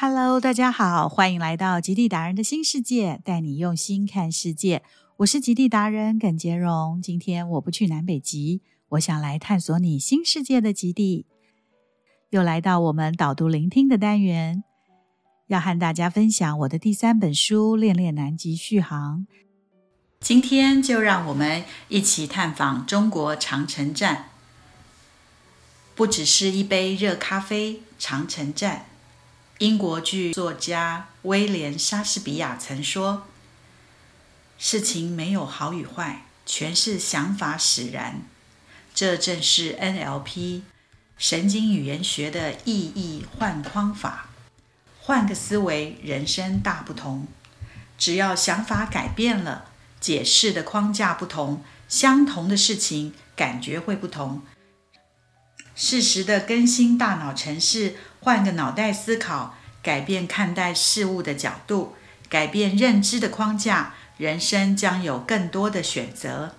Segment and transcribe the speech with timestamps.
[0.00, 4.84] Hello，大家好，欢迎来到极地达人的新世界，带你用心看世界。
[5.16, 7.02] 我是极地达人耿杰荣。
[7.02, 11.26] 今天我不去南北极，我想来探索你新世界的极地。
[12.30, 14.62] 又来到我们导读聆听的单元，
[15.48, 19.26] 要和大家分享我的第三本书《恋恋南极续航》。
[20.20, 24.26] 今天就让我们一起探访中国长城站。
[25.96, 28.84] 不只是一杯热咖啡，长城站。
[29.58, 33.26] 英国剧作家威廉·莎士比亚曾说
[34.56, 38.22] ：“事情没有好与坏，全是想法使然。”
[38.94, 40.62] 这正是 NLP
[41.16, 44.28] 神经语言学的意义换框法。
[45.00, 47.26] 换个思维，人生大不同。
[47.96, 54.40] 只要想法改变了，解释的框架不同，相同的事情感觉会不同。
[55.80, 61.94] 适时的更新大脑程式，换个脑袋思考，改变看待事物的角度，
[62.28, 66.56] 改变认知的框架，人生将有更多的选择。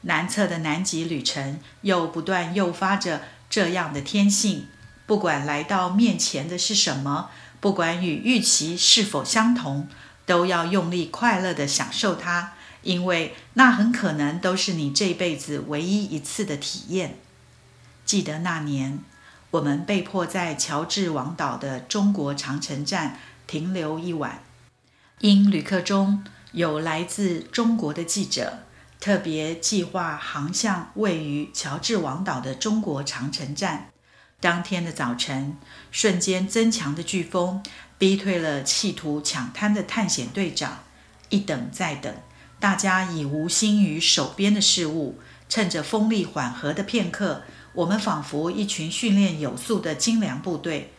[0.00, 4.66] 南侧的南极旅程又不断诱发着这样的天性：
[5.04, 7.28] 不管来到面前的是什么，
[7.60, 9.88] 不管与预期是否相同，
[10.24, 17.18] 都要用力快乐地享受它，因为那很可能都是你这辈子唯一一次的体验。
[18.06, 19.00] 记得那年，
[19.50, 23.18] 我们被迫在乔治王岛的中国长城站
[23.48, 24.44] 停留一晚，
[25.18, 28.60] 因旅客中有来自中国的记者，
[29.00, 33.90] 特别计划航向位于乔治王岛的中国长城站。
[34.38, 35.56] 当天的早晨，
[35.90, 37.60] 瞬间增强的飓风
[37.98, 40.84] 逼退了企图抢滩的探险队长。
[41.30, 42.14] 一等再等，
[42.60, 45.18] 大家已无心于手边的事物，
[45.48, 47.42] 趁着风力缓和的片刻。
[47.76, 50.92] 我们仿佛一群训练有素的精良部队，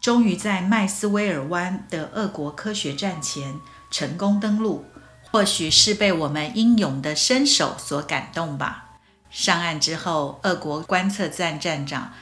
[0.00, 3.54] 终于在麦斯威尔湾的俄国科学站前
[3.90, 4.84] 成功登陆。
[5.30, 8.90] 或许是被我们英勇的身手所感动吧。
[9.30, 12.12] 上岸之后，俄国观测站站长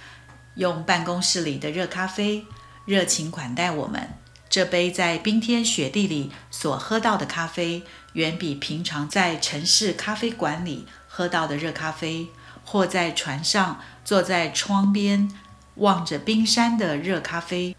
[0.54, 2.46] 用办公室里的热咖啡
[2.84, 4.10] 热情款待我们。
[4.48, 12.28] 这杯在冰天雪地里所喝到的咖啡，远比平常在城市咖啡馆里喝到的热咖啡。
[12.70, 15.28] 或在船上坐在窗边
[15.74, 17.74] 望着冰山的热咖啡，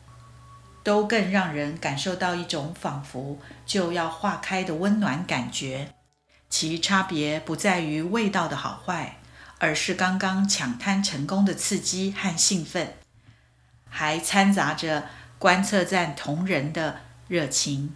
[0.84, 5.94] 都更让人感受到一种仿佛就要化开的温暖感觉。
[6.50, 9.19] 其差别不在于味道的好坏，
[9.59, 12.96] 而是刚刚抢滩成功的刺激和兴奋，
[13.88, 15.06] 还掺杂着
[15.40, 17.00] 观测站同仁的
[17.30, 17.96] 热情。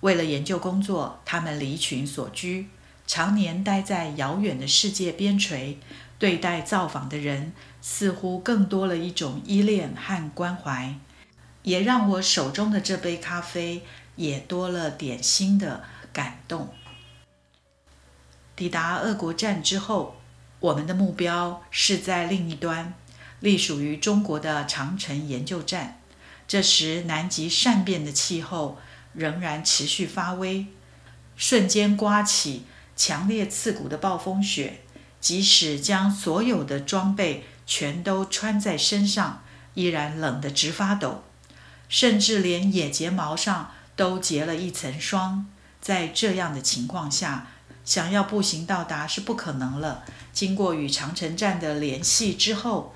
[0.00, 2.68] 为了研究工作，他们离群所居，
[3.06, 5.76] 常年待在遥远的世界边陲。
[6.18, 10.94] 对待造访的人，似乎更多了一种依恋和关怀，
[11.62, 13.82] 也让我手中的这杯咖啡
[14.16, 16.72] 也多了点新的感动。
[18.54, 20.16] 抵达俄国站之后，
[20.60, 22.94] 我们的目标是在另一端，
[23.40, 26.00] 隶属于中国的长城研究站。
[26.48, 28.78] 这时，南极善变的气候
[29.12, 30.66] 仍然持续发威，
[31.36, 32.64] 瞬间刮起
[32.96, 34.80] 强烈刺骨的暴风雪。
[35.20, 39.42] 即使将所有的装备全都穿在身上，
[39.74, 41.24] 依然冷得直发抖，
[41.88, 45.46] 甚至连眼睫毛上都结了一层霜。
[45.80, 47.48] 在这样的情况下，
[47.84, 50.04] 想要步行到达是不可能了。
[50.32, 52.94] 经过与长城站的联系之后，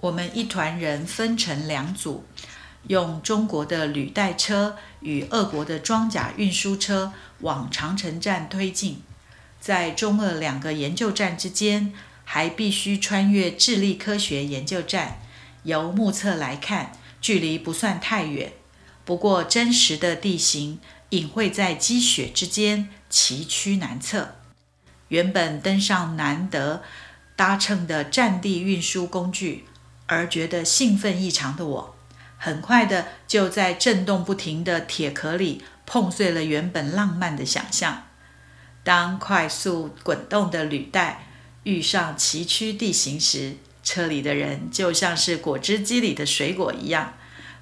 [0.00, 2.24] 我们一团人分成两组，
[2.86, 9.02] 用中国的履带车与俄国的装甲运输车往长城站推进。
[9.60, 11.92] 在中俄两个研究站之间，
[12.24, 15.20] 还必须穿越智利科学研究站。
[15.64, 18.52] 由目测来看，距离不算太远。
[19.04, 20.78] 不过，真实的地形
[21.10, 24.36] 隐晦在积雪之间，崎岖难测。
[25.08, 26.82] 原本登上难得
[27.34, 29.64] 搭乘的战地运输工具，
[30.06, 31.96] 而觉得兴奋异常的我，
[32.36, 38.07] 很快的就在震动不停的铁壳里碰碎了原本浪漫的想象。
[38.88, 41.26] 当快速滚动的履带
[41.64, 47.12] 遇上崎岖地形时，车里的人就像是果汁机里的水果一样，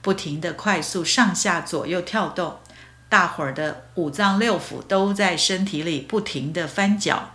[0.01, 2.61] 不停地快速上下左右跳动。
[3.09, 7.33] 大伙儿的五脏六腑都在身体里不停地翻搅。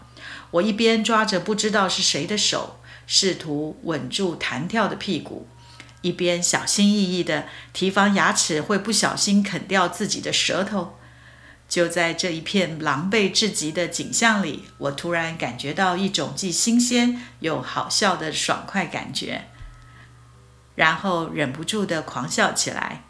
[0.51, 5.49] 我一边抓着不知道是谁的手，试图稳住弹跳的屁股，
[5.99, 7.43] 一边小心翼翼地
[7.73, 10.95] 提防牙齿会不小心啃掉自己的舌头。
[11.71, 19.45] 就在这一片狼狈至极的景象里，我突然感觉到一种既新鲜又好笑的爽快感觉，
[20.75, 23.03] 然后忍不住地狂笑起来。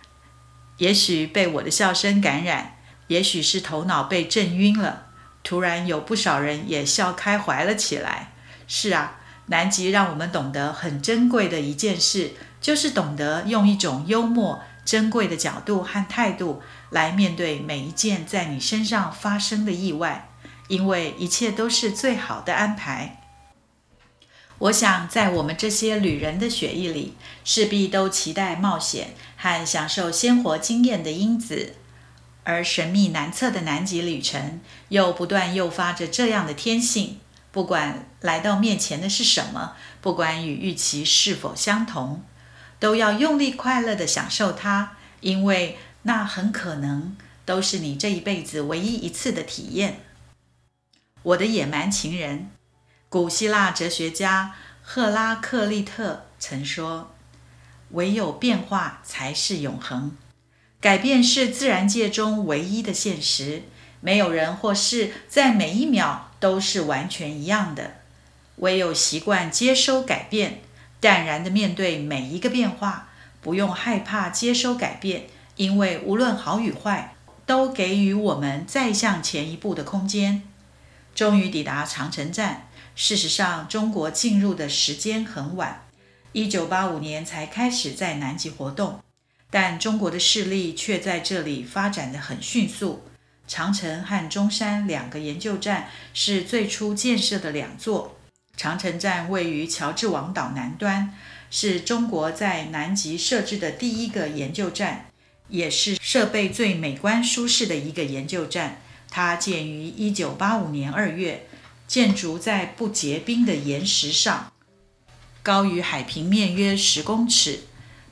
[0.77, 2.77] 也许被我的笑声感染，
[3.07, 5.07] 也许是头脑被震晕了，
[5.43, 8.33] 突然有不少人也笑开怀了起来。
[8.67, 9.17] 是啊，
[9.47, 20.27] 南极让我们懂得很珍贵的一件事，就是懂得用一种幽默、珍贵的角度和态度来面对每一件在你身上发生的意外，
[20.67, 23.21] 因为一切都是最好的安排。
[24.57, 27.15] 我想，在我们这些旅人的血液里，
[27.45, 31.77] 势必都期待冒险和享受鲜活经验的因子，
[32.43, 34.59] 而神秘难测的南极旅程
[34.89, 37.21] 又不断诱发着这样的天性。
[37.53, 39.71] 不管来到面前的是什么，
[40.01, 42.21] 不管与预期是否相同，
[42.81, 49.99] 都要用力快乐地享受它，因为那很可能都是你这一辈子唯一一次的体验。
[51.21, 52.49] 我的野蛮情人。
[53.07, 57.13] 古希腊哲学家赫拉克利特曾说
[57.91, 60.17] ：“唯有变化才是永恒，
[60.79, 63.61] 改变是自然界中唯一的现实。
[63.99, 67.97] 没有人或事在每一秒都是完全一样的。
[68.55, 70.61] 唯有习惯接收改变，
[71.01, 73.09] 淡然地面对每一个变化，
[73.41, 75.25] 不用害怕接收改变，
[75.57, 77.15] 因为无论好与坏，
[77.45, 80.43] 都给予我们再向前一步的空间。”
[81.13, 82.69] 终于抵达长城站。
[82.93, 85.85] 事实上，中国进入的时间很晚，
[86.33, 88.99] 一九八五年才开始在南极活动，
[89.49, 93.03] 但中国的势力却在这里发展的很迅速。
[93.47, 98.15] 长城和中山两个研究站是最初建设的两座。
[98.55, 101.17] 长城站位于乔治王岛南端，
[101.49, 105.09] 是中国在南极设置的第一个研究站，
[105.49, 108.81] 也是设备最美观舒适的一个研究站。
[109.09, 111.47] 它建于一九八五年二月。
[111.87, 114.53] 建筑在不结冰的岩石上，
[115.43, 117.63] 高于海平面约十公尺，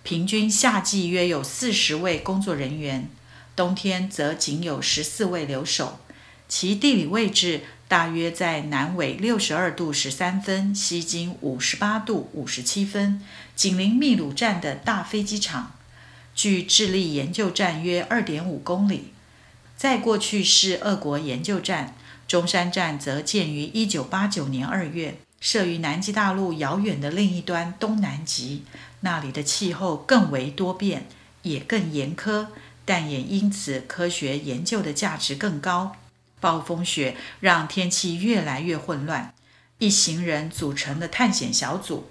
[0.03, 3.09] 平均夏季约有四十位工作人员，
[3.55, 6.01] 冬天则仅有十四位留守。
[6.49, 13.19] 其地理位置大约在南纬六十二度十三分，西经五十八度五十七分，
[13.55, 15.71] 紧邻秘鲁站的大飞机场，
[16.35, 19.11] 距智利研究站约二点五公里。
[19.75, 21.95] 再过去是俄国研究站。
[22.27, 28.63] 中山站则建于一九八九年二月，设于南极大陆遥远的另一端东南极，
[28.99, 31.07] 那里的气候更为多变，
[31.41, 32.45] 也更严苛，
[32.85, 35.95] 但也因此科学研究的价值更高。
[36.39, 39.33] 暴风雪让天气越来越混乱，
[39.77, 42.09] 一行人组成的探险小组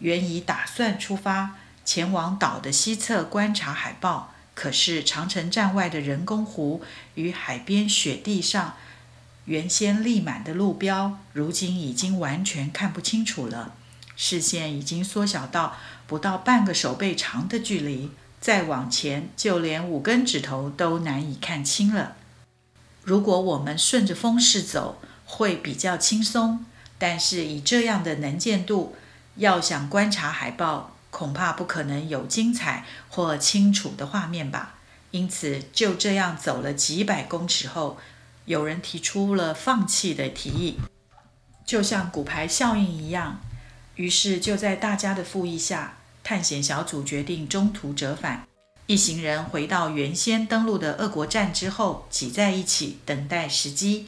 [0.00, 6.82] 原已打算出发前往岛的西侧观察海豹，可是长城站外的人工湖
[7.14, 8.74] 与海边雪地上。
[9.44, 13.74] 原先立满的路标，如今已经完全看不清楚了。
[14.16, 15.76] 视线已经缩小到
[16.08, 18.10] 不到半个手背长的距离，
[18.40, 22.16] 再往前，就连五根指头都难以看清了。
[23.06, 26.66] 如果我们顺着风势走，会比较轻松。
[26.98, 28.96] 但是以这样的能见度，
[29.36, 34.74] 要想观察海豹，恐怕不可能有精彩或清楚的画面吧。
[35.12, 37.96] 因此，就这样走了几百公尺后。
[38.46, 40.78] 有人提出了放弃的提议，
[41.64, 43.40] 就像骨牌效应一样。
[43.94, 48.45] 于是就在大家的附议下，探险小组决定中途折返。
[48.86, 54.06] 一行人回到原先登陆的俄国站之后，挤在一起等待时机，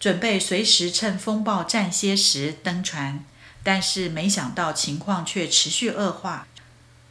[0.00, 3.24] 准备随时趁风暴暂歇时登船。
[3.62, 6.46] 但是没想到情况却持续恶化，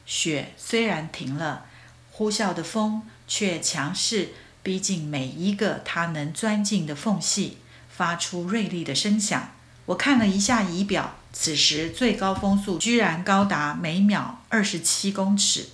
[0.06, 1.66] 雪虽然停了，
[2.12, 4.34] 呼啸的风却强势。
[4.64, 7.60] 逼近每一个它能钻进的缝隙，
[7.90, 9.52] 发出锐利的声响。
[9.86, 15.70] 我看了一下仪表，此时最高风速居然高达每秒二十七公尺。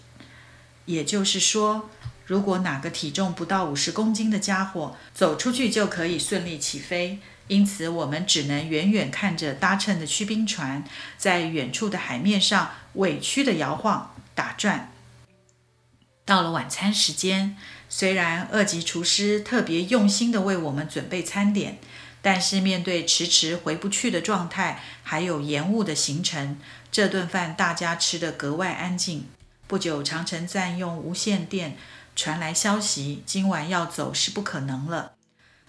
[0.85, 1.89] 也就是说，
[2.25, 7.19] 如果哪个体重不到五十公斤的家伙走出去，就可以顺利起飞。
[7.47, 10.83] 因此，我们只能远远看着搭乘的驱兵船
[11.17, 14.91] 在远处的海面上委屈地摇晃打转。
[16.25, 17.57] 到了晚餐时间。
[17.89, 21.77] 虽然二级厨师特别用心地为我们准备餐点，
[22.23, 26.57] 但是面对迟迟回不去的状态，还有延误的行程，
[26.91, 29.27] 这顿饭大家吃得格外安静。
[29.67, 31.77] 不久，长城站用无线电
[32.15, 35.13] 传来消息，今晚要走是不可能了。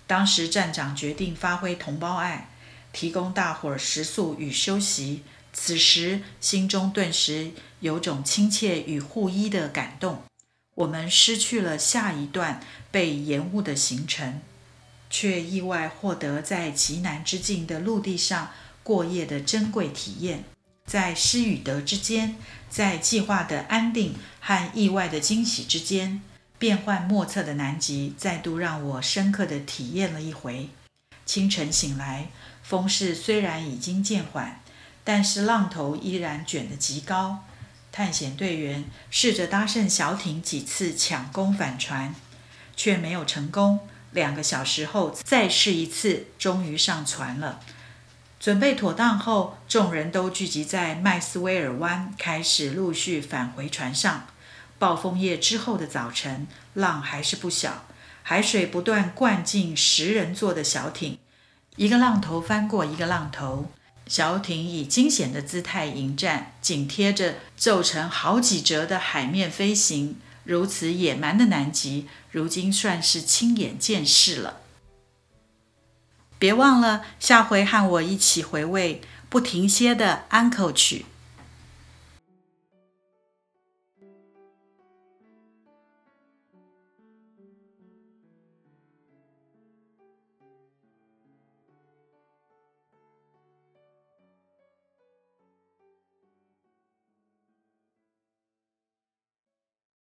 [0.06, 2.50] 当时站长决定发挥同胞爱，
[2.92, 5.22] 提供大伙儿食宿与休息。
[5.52, 10.24] 此时心中顿时有种亲切与互依的感动。
[10.74, 12.60] 我们失去了下一段
[12.90, 14.42] 被延误的行程，
[15.08, 18.50] 却意外获得在极南之境的陆地上
[18.82, 20.44] 过夜的珍贵体验。
[20.86, 22.36] 在失与得之间，
[22.68, 26.22] 在计划的安定和意外的惊喜之间，
[26.58, 30.68] 变幻莫测的南极再度让我深刻的体验了一回。
[31.26, 32.28] 清晨醒来，
[32.62, 34.60] 风势虽然已经渐缓，
[35.02, 37.44] 但是浪头依然卷得极高。
[37.90, 42.14] 探险队员试着搭乘小艇几次抢攻返船，
[42.76, 43.80] 却没有成功。
[44.10, 47.60] 两个小时后再试一次，终于上船了。
[48.44, 54.26] 准备妥当后，众人都聚集在麦斯威尔湾，开始陆续返回船上。
[54.78, 57.86] 暴风夜之后的早晨，浪还是不小，
[58.22, 61.16] 海水不断灌进十人座的小艇，
[61.76, 63.70] 一个浪头翻过一个浪头，
[64.06, 70.18] 小艇以惊险的姿态迎战，紧贴着皱成好几折的海面飞行。
[70.44, 74.60] 如此野蛮的南极，如今算是亲眼见识了。
[76.38, 81.06] 别忘了下回和我一起回味不停歇的安可曲。